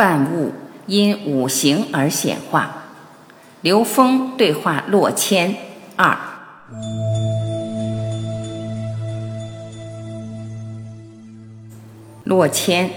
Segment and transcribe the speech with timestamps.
[0.00, 0.54] 万物
[0.86, 2.84] 因五行而显化。
[3.60, 5.54] 刘峰对话洛谦
[5.94, 6.16] 二。
[12.24, 12.88] 洛谦，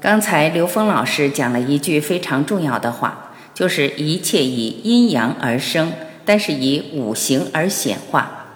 [0.00, 5.92] 刚才刘峰老师讲了一句非常重要的话，就是一切以阴阳而生，
[6.24, 8.46] 但是以五行而显化。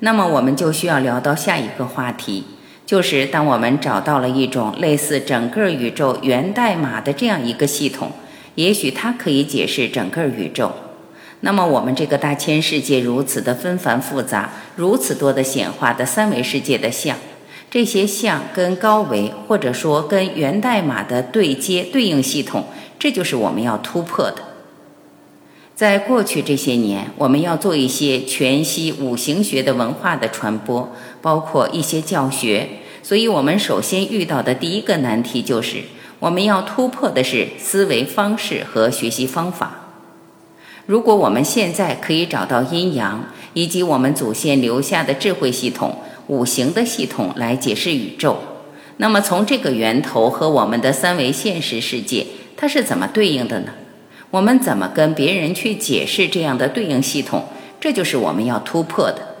[0.00, 2.44] 那么我们就需要聊到下一个话题。
[2.86, 8.12] 就是当我们找到了一种类似整个宇宙源代码的这样一个系统，
[8.54, 10.72] 也许它可以解释整个宇宙。
[11.40, 17.18] 那么我们这个大千世界如此的纷繁复杂，如此多的显化的三维世界的像，
[17.68, 22.66] 这些像跟高维或者说跟源代码的对接对应系统，
[22.98, 24.55] 这就是我们要突破的。
[25.76, 32.66] 在过去这些年，我们要做一些全息五行学的文化的传播，包括一些教学。
[33.02, 35.82] 所以，我们首先遇到的第一个难题就是，
[36.18, 39.82] 我们要突破的是思维方式和学习方法。
[40.86, 48.38] 如果我们现在可以找到阴阳以及我们祖先留下的智慧系统、五行的系统来解释宇宙，
[48.96, 53.72] 那么从这个源头和我们的三维现实世界，它是怎么对应的呢？
[54.36, 57.44] 我们怎么跟别人去解释这样的对应系统？
[57.80, 59.36] 这就是我们要突破的。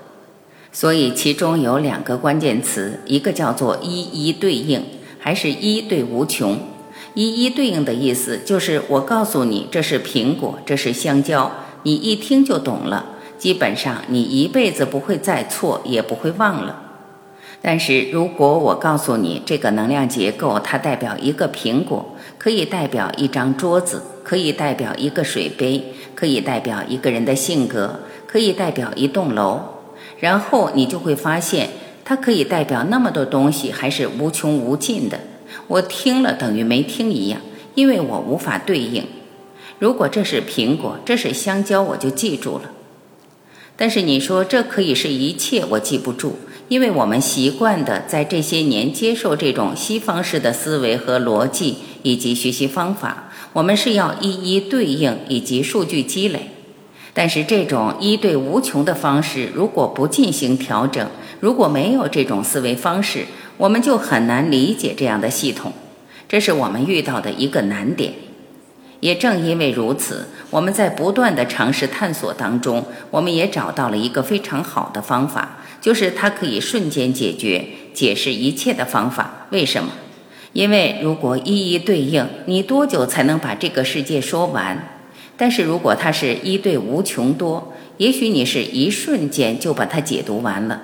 [0.72, 4.82] 所以其中有两个关键词，一个叫做一一对应，
[5.18, 6.58] 还是一对无穷。
[7.12, 11.52] 一一对应的意思就是我告诉你这是苹果，这是香蕉，
[11.82, 13.04] 你一听就懂了。
[13.36, 16.84] 基本上你一辈子不会再错，也不会忘了。
[17.60, 29.60] 但是如果我告诉你这个能量结构，它代表一个苹果，可以代表一张桌子，可以代表一个水杯，可以代表一个人的性格，可以代表一栋楼，
[30.18, 31.68] 然后你就会发现，
[32.04, 35.20] 它可以代表那么多东西，还是无穷无尽的。
[35.68, 37.40] 我听了等于没听一样，
[37.76, 39.06] 因为我无法对应。
[39.78, 42.72] 如果这是苹果，这是香蕉，我就记住了。
[43.76, 46.40] 但是你说这可以是一切，我记不住。
[46.68, 53.25] 因为我们习惯的在这些年接受这种西方式的思维和逻辑以及学习方法，
[53.56, 56.50] 我们是要一一对应以及数据积累。
[57.14, 61.08] 但是这种一对无穷的方式，如果不进行调整，
[61.40, 63.24] 如果没有这种思维方式，
[63.56, 65.72] 我们就很难理解这样的系统。
[66.28, 68.12] 这是我们遇到的一个难点。
[69.00, 75.60] 也正因为如此，我们在不断的尝试探索当中，我们也找到了一个非常好的方法。
[75.80, 77.64] 就是它可以瞬间解决、
[77.94, 79.46] 解释一切的方法。
[79.48, 79.92] 为什么？
[80.56, 84.88] 因为如果一一对应，你多久才能把这个世界说完？
[85.36, 90.80] 但是如果它是一对无穷多，也许你是一瞬间就把它解读完了。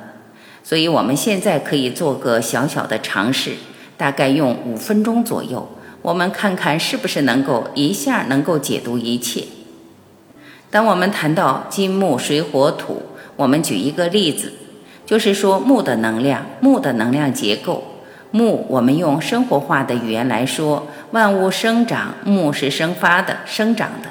[0.62, 3.52] 所以我们现在可以做个小小的尝试，
[3.96, 5.66] 大概用五分钟左右，
[6.02, 9.44] 我们看看是不是能够一下能够解读一切。
[10.70, 13.00] 当我们谈到金木水火土，
[13.36, 14.52] 我们举一个例子。
[15.06, 17.82] 就是说，木的能量，木的能量结构，
[18.32, 24.08] 木，我们用生活化的语言来说，万物生长，木是生发的、生长的。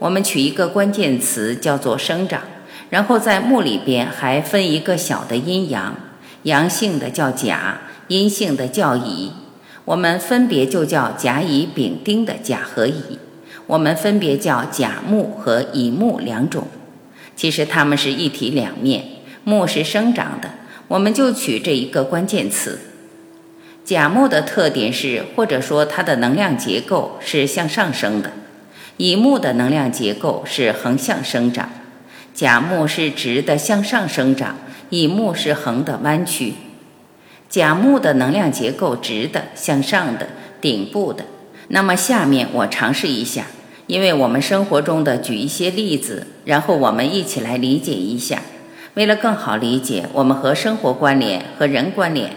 [0.00, 2.42] 我们取一个关键词叫做生长，
[2.90, 5.94] 然后在木里边还分一个小的阴阳，
[6.42, 9.30] 阳性的叫甲，阴性的叫乙。
[9.84, 13.18] 我们分别就叫甲乙丙丁的甲和乙，
[13.66, 16.66] 我们分别叫甲木和乙木两种，
[17.36, 19.04] 其实它们是一体两面。
[19.44, 20.50] 木是生长的，
[20.88, 22.80] 我们就取这一个关键词。
[23.90, 28.30] 甲木的特点是，或者说它的能量结构是向上升的；
[28.98, 31.68] 乙木的能量结构是横向生长。
[32.32, 34.58] 甲木是直的向上生长，
[34.90, 36.54] 乙木是横的弯曲。
[37.48, 40.28] 甲木的能量结构直的向上的
[40.60, 41.24] 顶部的。
[41.66, 43.46] 那么下面我尝试一下，
[43.88, 48.40] 因为我们生活中的举一些例子，然后我们一起来理解一下。
[48.94, 52.30] 为了更好理解我们和生活关联和人关联，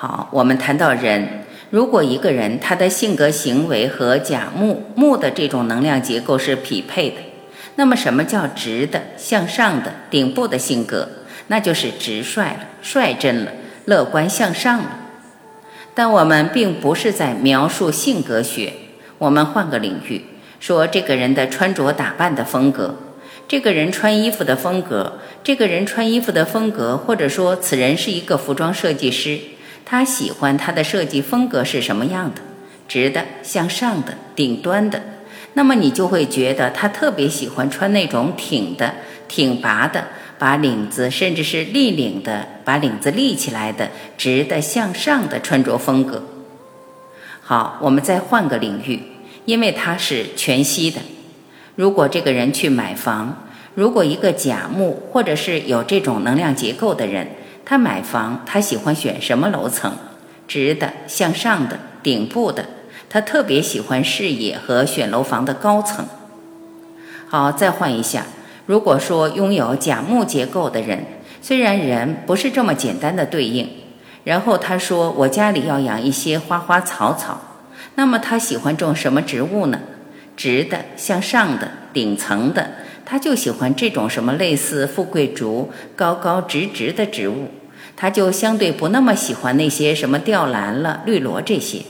[0.00, 7.16] 好，我们谈到人，如果一个人他的性格行为和甲木木的这种能量结构是匹配的，
[7.74, 11.08] 那么什么叫直的向上的顶部的性格？
[11.48, 13.50] 那就是直率了，率真了，
[13.86, 15.00] 乐观向上了。
[15.96, 18.74] 但我们并不是在描述性格学。
[19.18, 20.26] 我们换个领域，
[20.60, 22.94] 说这个人的穿着打扮的风格，
[23.48, 29.40] 这个人穿衣服的风格，这个人穿衣服的风格，或者说此人是一个服装设计师，
[29.90, 32.42] 他喜欢他的设计风格是什么样的？
[32.86, 35.00] 直的、向上的、顶端的。
[35.54, 38.96] 那么你就会觉得他特别喜欢穿那种挺的、
[39.26, 40.08] 挺拔的。
[40.38, 46.22] 把领子，甚至是立领的，把领子立起来的，直的向上的穿着风格。
[47.40, 49.02] 好，我们再换个领域，
[49.46, 51.00] 因为它是全息的。
[51.74, 57.26] 如果这个人去买房，如果一个甲木或者是有这种能量结构的人，
[57.70, 59.92] 他买房，他喜欢选什么楼层？
[60.46, 62.64] 直的、向上的、顶部的。
[63.10, 66.06] 他特别喜欢视野和选楼房的高层。
[67.28, 68.24] 好，再换一下。
[68.64, 71.04] 如果说拥有甲木结构的人，
[71.42, 73.68] 虽然人不是这么简单的对应，
[74.24, 77.38] 然后他说我家里要养一些花花草草，
[77.96, 79.78] 那么他喜欢种什么植物呢？
[80.34, 82.70] 直的、向上的、顶层的，
[83.04, 87.48] 他就喜欢这种什么类似富贵竹、高高直直的植物，
[88.00, 91.80] 他就相对不那么喜欢那些什么吊兰了、绿萝这些。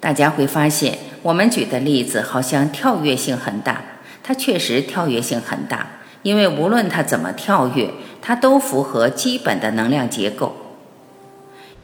[0.00, 3.80] 大家会发现，我们举的例子好像跳跃性很大。
[4.24, 5.86] 它确实跳跃性很大，
[6.24, 7.90] 因为无论它怎么跳跃，
[8.20, 10.56] 它都符合基本的能量结构。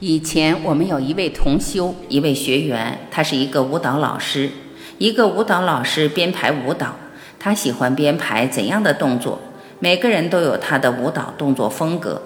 [0.00, 4.50] 以前我们有一位同修，一位学员，他是一个舞蹈老师，
[4.98, 6.96] 一个舞蹈老师编排舞蹈，
[7.38, 9.38] 他喜欢编排怎样的动作？
[9.78, 12.22] 每个人都有他的舞蹈动作风格。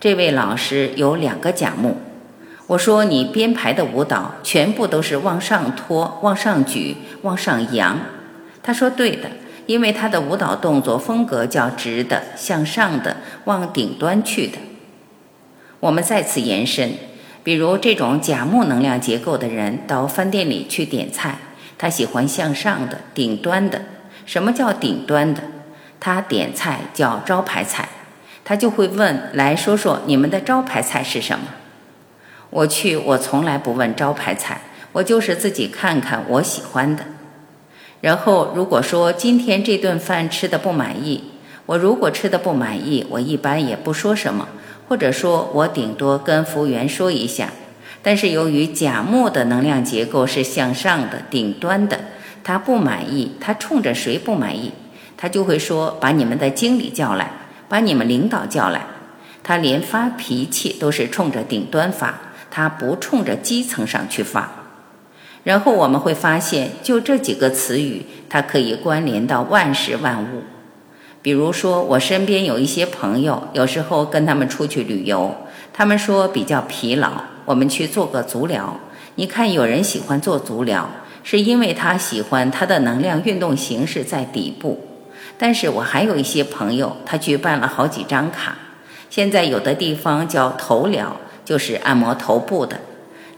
[0.00, 1.96] 这位老师有两个甲木，
[2.68, 7.98] 我说你编排的舞蹈全部都是往上托、往上举、往上扬。
[8.62, 9.30] 他说：“对的，
[9.66, 13.16] 因为他的舞蹈动作风格叫直的、向上的、
[13.46, 14.58] 往顶端去的。
[15.80, 16.92] 我们再次延伸，
[17.42, 21.38] 比如这种甲木能量结构的人到饭店里去点菜，
[21.76, 23.82] 他喜欢向上的、顶端的。
[24.24, 25.42] 什么叫顶端的？
[25.98, 27.88] 他点菜叫招牌菜，
[28.48, 31.48] 他就会问：来说说你们的招牌菜是什么？
[32.48, 34.62] 我去，我从来不问招牌菜，
[34.92, 37.04] 我就是自己看看我喜欢的。”
[38.00, 41.24] 然后，如果说今天这顿饭吃的不满意，
[41.66, 44.48] 我如果吃的不满意，我一般也不说什么，
[44.88, 47.50] 或者说我顶多跟服务员说一下。
[48.02, 52.00] 但是由于甲木的能量结构是向上的、顶端的，
[52.42, 54.72] 他不满意，他冲着谁不满意，
[55.18, 57.30] 他就会说把你们的经理叫来，
[57.68, 58.86] 把你们领导叫来。
[59.42, 62.18] 他连发脾气都是冲着顶端发，
[62.50, 64.52] 他不冲着基层上去发。
[65.44, 70.42] 然后我们会发现，就这几个词语，它可以关联到万事万物。
[71.22, 75.34] 比如说，我身边有一些朋友，有时候跟他们出去旅游，
[75.72, 78.78] 他们说比较疲劳，我们去做个足疗。
[79.14, 80.90] 你看，有人喜欢做足疗，
[81.22, 84.87] 是因为他喜欢他的能量运动形式在底部。
[85.38, 88.56] 但是我还有一些朋友，他去办了好几张卡。
[89.08, 92.80] 现在有的地方叫头疗，就是按摩头部的。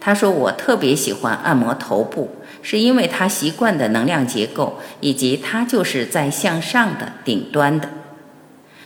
[0.01, 2.31] 他说：“我特别喜欢按摩头部，
[2.63, 7.91] 是因为他习惯的能量结构，以及他就是在向上的顶端的。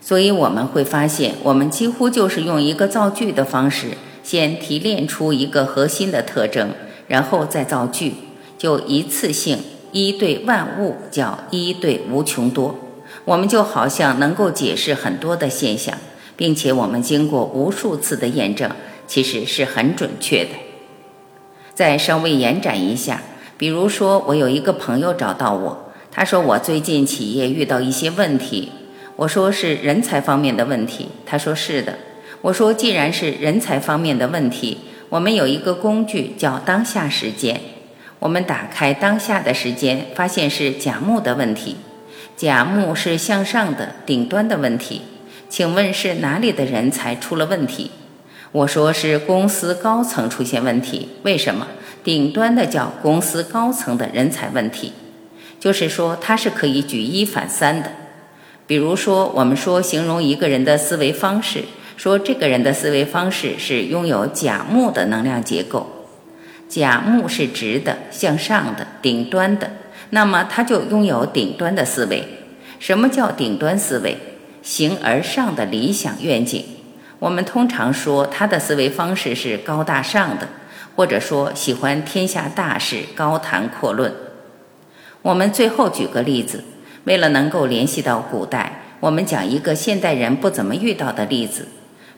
[0.00, 3.92] 所以我们会发现，我们几乎就是用一个造句的方式，
[4.24, 6.72] 先提炼出一个核心的特征，
[7.06, 8.14] 然后再造句，
[8.58, 9.58] 就一次性
[9.92, 12.80] 一对万物，叫一对无穷多。
[13.24, 15.96] 我们就好像能够解释很多的现象，
[16.36, 18.70] 并且我们经过无数次的验证，
[19.06, 20.50] 其实是很准确的。”
[21.74, 23.22] 再稍微延展一下，
[23.56, 28.70] 比如说，我有一个朋友找到我，他说我最近企业遇到一些问题，
[29.16, 31.98] 我说是人才方面的问题，他说是的，
[32.42, 34.78] 我说既然是人才方面的问题，
[35.08, 37.60] 我们有一个工具叫当下时间，
[38.20, 41.76] 我们打开当下的时间，发现是甲木的问题，
[42.36, 45.02] 甲木是向上的顶端的问题，
[45.48, 47.90] 请问是哪里的人才出了问题？
[48.50, 51.68] 我说是公司高层出现问题，为什么？
[52.02, 54.92] 顶端的叫公司高层的人才问题，
[55.58, 57.90] 就是说它是可以举一反三的。
[58.66, 61.64] 比如说，我们说形容一个人的思维方式，
[61.96, 65.86] 说这个人的思维方式是拥有甲木的能量结构，
[66.68, 69.70] 甲木是直的、向上的、顶端的，
[70.10, 72.24] 那么他就拥有顶端的思维。
[72.78, 74.16] 什么叫顶端思维？
[74.62, 76.64] 形而上的理想愿景。
[77.18, 80.48] 我们通常说他的思维方式是高大上的，
[80.96, 84.12] 或者说喜欢天下大事，高谈阔论。
[85.22, 86.64] 我们最后举个例子，
[87.04, 91.68] 为了能够联系到古代，我们讲一个现代人不怎么遇到的例子。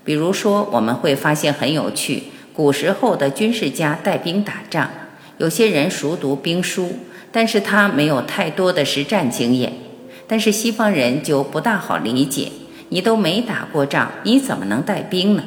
[0.04, 4.88] 比如说，我们会发现很有趣，古时候的军事家带兵打仗，
[5.38, 6.92] 有些人熟读兵书，
[7.32, 9.72] 但是他没有太多的实战经验。
[10.26, 12.50] 但是西方人就不大好理解，
[12.88, 15.44] 你都没打过仗，你怎么能带兵呢？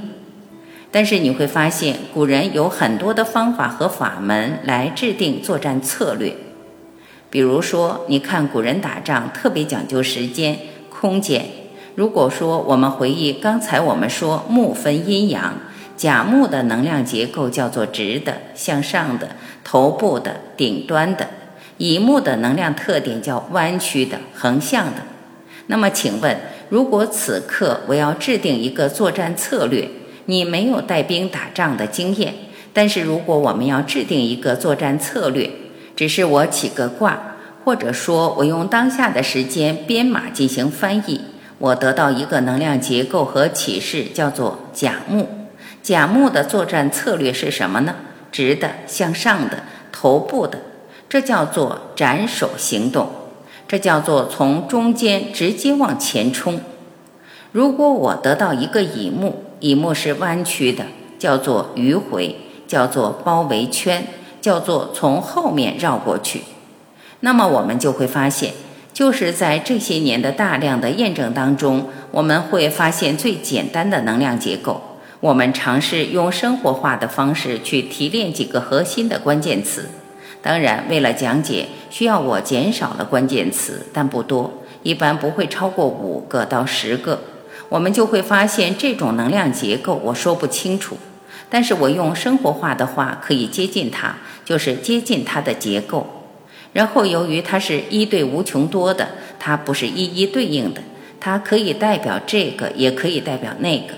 [0.92, 6.34] 但是你会发现，古人有很多的方法和法门来制定作战策略。
[7.30, 10.58] 比如说，你看古人打仗特别讲究时间、
[10.90, 11.46] 空间。
[11.96, 15.56] 如果说我们回忆刚才我们说木分阴阳，
[15.98, 21.26] 甲木的能量结构叫做直的、向上的、头部的、顶端的；
[21.80, 25.02] 乙木的能量特点叫弯曲的、横向的。
[25.68, 29.90] 那么，请问，如果此刻我要制定一个作战策略，
[30.26, 32.34] 你没有带兵打仗的经验，
[32.74, 35.50] 但是如果我们要制定一个作战策略，
[35.96, 41.22] 只是我起个卦，或者说我用当下的时间编码进行翻译，
[41.60, 45.30] 我得到一个能量结构和启示，叫做甲木。
[45.82, 47.96] 甲木的作战策略是什么呢？
[48.32, 50.60] 直的、向上的、头部的，
[51.10, 53.10] 这叫做斩首行动，
[53.68, 56.62] 这叫做从中间直接往前冲。
[57.52, 60.86] 如果我得到一个乙木，乙木是弯曲的，
[61.18, 62.38] 叫做迂回，
[62.68, 64.08] 叫做包围圈。
[64.42, 66.44] 叫做从后面绕过去，
[67.20, 68.54] 那么我们就会发现，
[68.94, 74.82] 就是在这些年的大量的验证当中，我们会发现最简单的能量结构。
[75.20, 79.90] 我们尝试用生活化的方式去提炼几个核心的关键词。
[80.42, 87.20] 当然，为了讲解，需要我减少了关键词，但不多，一般不会超过五个到十个。
[87.68, 90.98] 我们就会发现这种能量结构，我说不清楚。
[91.50, 94.16] 但是我用生活化的话可以接近它，
[94.46, 96.08] 就是接近它的结构。
[96.74, 100.82] 然后由于它是一对无穷多的，它不是一一对应的，
[101.20, 103.96] 它可以代表这个，也可以代表那个。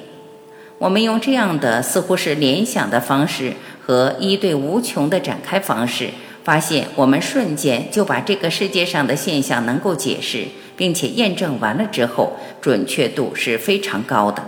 [0.77, 3.53] 我们用这样的似乎是联想的方式
[3.85, 6.09] 和一对无穷的展开方式，
[6.43, 10.45] 发现我们瞬间就把这个世界上的现象能够解释，
[10.75, 14.43] 并且验证完了之后，准确度是非常高的。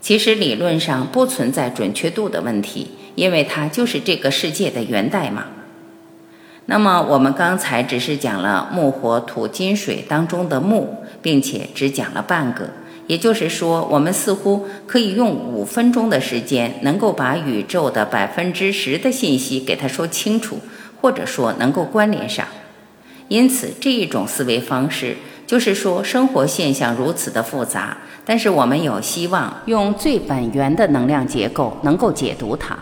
[0.00, 5.46] 其实理论上不存在准确度的问题，因为它就是这个世界的源代码。
[6.66, 12.70] 那么我们刚才只是讲了木、火、土、金、水当中的木，并且只讲了半个，
[13.08, 20.58] 也就是说，我们似乎可以用五分钟的时间，能够把宇宙的百分之十的信息给它说清楚，
[21.02, 22.46] 或者说能够关联上。
[23.28, 25.16] 因此，这一种思维方式
[25.46, 27.98] 就是说，生活现象如此的复杂。
[28.24, 32.78] 但是我们有希望用最本源的能量结构能够解读它，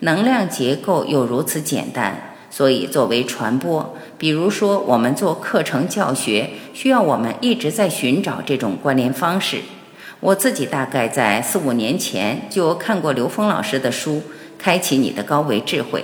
[0.00, 9.60] 能量结构又如此简单，所以作为传播，比如说我们做课程教学，需要我们一直在寻找这种关联方式。
[10.20, 14.16] 我自己大概在四五年前就看过刘峰老师的书
[14.58, 16.00] 《开启你的高维智慧》，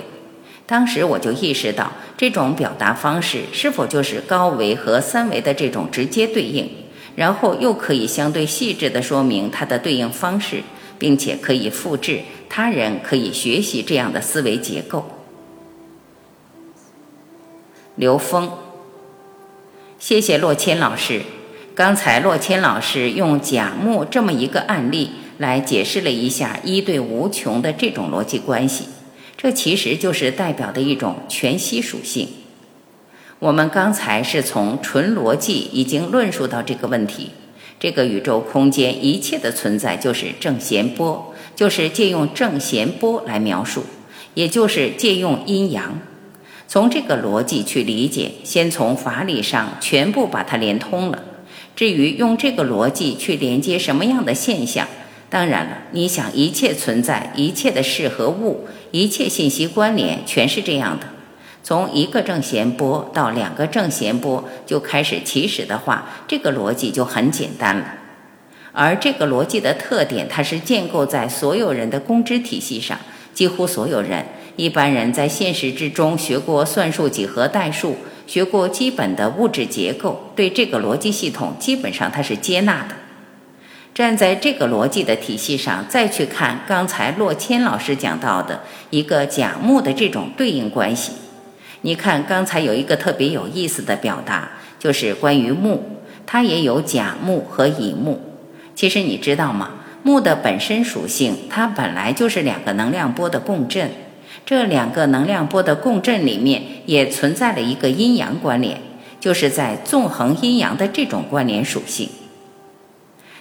[0.65, 6.69] 当时我就意识到，这种表达方式是否就是高维和三维的这种直接对应。
[7.15, 10.63] 然后又可以相对细致地说明它的对应方式，
[10.97, 15.05] 并且可以复制，他人可以学习这样的思维结构。
[17.95, 18.49] 刘峰，
[19.99, 21.21] 谢谢洛谦老师。
[21.75, 28.85] 刚才洛谦老师用甲木这么一个案例来解释了一下一对无穷的这种逻辑关系，
[29.43, 32.29] 这其实就是代表的一种全息属性。
[33.39, 37.31] 我们刚才是从纯逻辑已经论述到这个问题，
[37.77, 43.83] 这个宇宙空间一切的存在就是正弦波，就是借用正弦波来描述，
[44.33, 45.99] 也就是借用阴阳。
[46.69, 51.21] 从这个逻辑去理解，先从法理上全部把它连通了。
[51.75, 54.87] 至于用这个逻辑去连接什么样的现象，
[55.33, 61.07] 当然了，你想一切存在，一切的事和物，一切信息关联，全是这样的。
[61.63, 67.95] 从一个正弦波到两个正弦波就开始起始的话，这个逻辑就很简单了。
[68.73, 72.99] 而这个逻辑的特点，它是建构在所有人的公知体系上。
[73.33, 74.23] 几乎所有人，
[74.55, 77.97] 一般人在现实之中学过算术、几何、代数，
[78.27, 82.93] 学过基本的物质结构，对这个逻辑系统基本上它是接纳的。
[83.93, 91.11] 站在这个逻辑的体系上，再去看刚才洛谦老师讲到的一个甲木的这种对应关系。
[91.81, 95.83] 你看，刚才有一个特别有意思的表达，就是关于木，
[96.25, 98.19] 它也有甲木和乙木。
[98.73, 99.71] 其实你知道吗？
[100.01, 103.91] 木的本身属性，它本来就是两个能量波的共振。
[104.45, 108.81] 这两个能量波的共振里面，也存在了一个阴阳关联，
[109.19, 112.09] 就是在纵横阴阳的这种关联属性。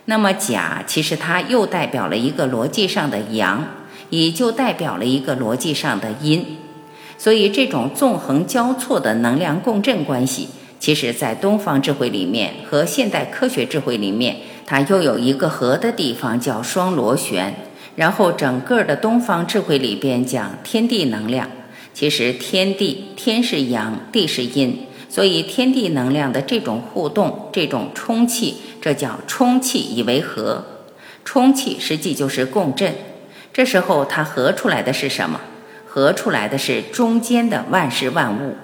[0.07, 3.65] 那么甲，其实它又代表了一个逻辑上的阳，
[4.11, 6.59] 乙就代表了一个逻辑上的阴。
[7.17, 10.49] 所以，这种纵横交错的能量共振关系，
[10.81, 17.55] 其实在东方智慧里面和现代科学智慧里面，它又有一个合的地方，叫双螺旋。
[17.95, 21.49] 然后，整个的东方智慧里边讲天地能量，
[21.95, 30.65] 其实天地天是阳，地是阴，所以天地能量的这种互动，这种充气，这叫充气以为和。
[31.23, 32.95] 充气实际就是共振，
[33.53, 35.39] 这时候它合出来的是什么？
[35.87, 38.55] 合出来的是中间的万事万物，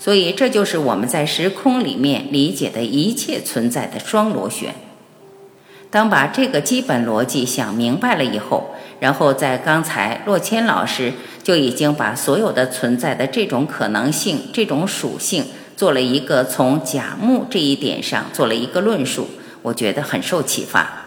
[0.00, 4.74] 所以这就是我们在时空里面理解的一切存在的双螺旋。
[5.88, 11.12] 当把这个基本逻辑想明白了以后，然后在刚才洛谦老师
[11.44, 15.44] 就已经把所有的存在的这种可能性、这种属性
[15.82, 19.26] 做了一个从甲木这一点上做了一个论述，
[19.62, 21.06] 我觉得很受启发。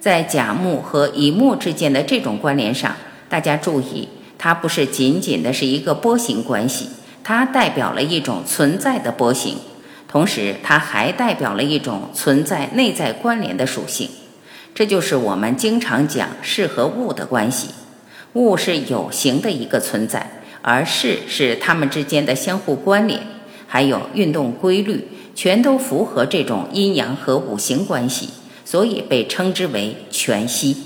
[0.00, 2.96] 在甲木和乙木之间的这种关联上，
[3.28, 4.08] 大家注意。
[4.38, 6.88] 它不是仅仅的是一个波形关系，
[7.22, 9.58] 它代表了一种存在的波形，
[10.08, 14.08] 同时它还代表了一种存在内在关联的属性。
[14.74, 17.68] 这就是我们经常讲事和物的关系。
[18.32, 23.20] 物是有形的一个存在，而事是它们之间的相互关联，
[23.74, 28.28] 还有运动规律，全都符合这种阴阳和五行关系，
[28.64, 30.76] 所以被称之为全息。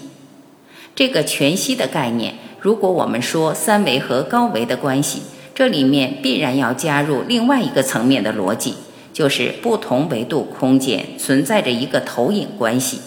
[0.96, 2.36] 这个全息的概念。
[2.62, 5.20] 如果我们说三维和高维的关系，
[5.54, 8.72] 这里面必然要加入另外一个层面的逻辑，
[9.12, 13.00] 就是不同维度空间存在着一个投影关系，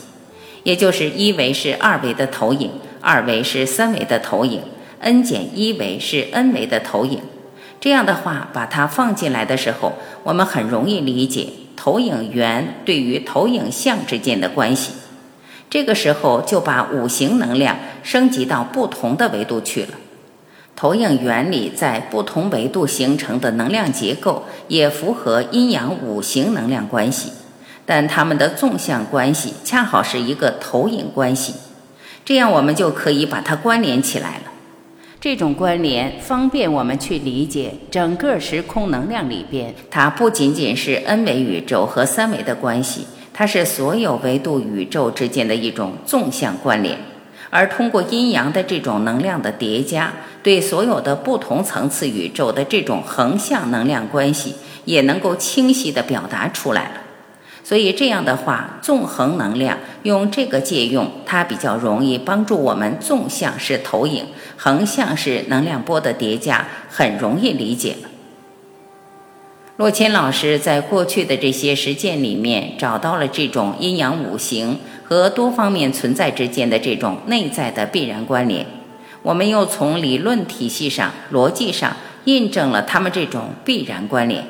[0.61, 2.69] 也就是一维是二维的投影，
[3.01, 4.61] 二维是三维的投影
[4.99, 7.19] ，n 减一维是 n 维的投影。
[7.81, 14.93] 这样的话，把它放进来的时候，我们很容易理解投影源对于投影像之间的关系。
[15.67, 19.93] 这个时候就把五行能量升级到不同的维度去了。
[20.75, 27.31] 投影原理在不同维度形成的能量结构也符合阴阳五行能量关系，
[27.87, 31.55] 但它们的纵向关系恰好是一个投影关系，
[32.23, 34.50] 这样我们就可以把它关联起来了。
[35.21, 43.05] 这种关联方便我们去理解整个时空能量里边，它不仅仅是 n 维宇宙和三维的关系。
[43.31, 46.97] 它是所有维度宇宙之间的一种纵向关联，
[47.51, 54.55] 而通过阴阳的这种能量的叠加，对所有的不同层次宇宙的这种横向能量关系，
[54.85, 56.91] 也能够清晰地表达出来了。
[57.63, 64.25] 所以这样的话，纵横能量用这个借用，它比较容易帮助我们纵向是投影，
[64.63, 68.09] 横向是能量波的叠加，很容易理解了。
[69.77, 78.63] 洛谦老师在过去的这些实践里面找到了这种阴阳五行和多方面存在之间的这种内在的必然关联。
[79.23, 84.45] 我们又从理论体系上、逻辑上印证了他们这种必然关联，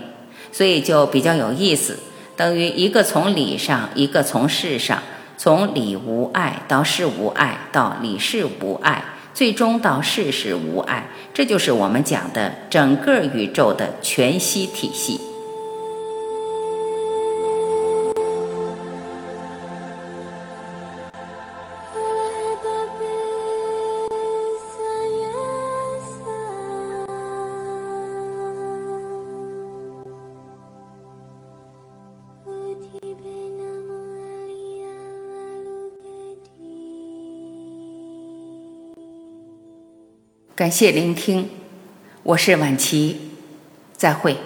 [0.52, 1.98] 所以就比较有意思。
[2.36, 5.02] 等于一个从理上，一个从事上，
[5.38, 9.06] 从理无碍到事无碍，到理事无碍。
[9.34, 15.31] 最终到事事无碍，这就是我们讲的整个宇宙的全息体系。
[40.62, 41.50] 感谢聆听，
[42.22, 43.32] 我是晚琪，
[43.98, 44.38] 再会。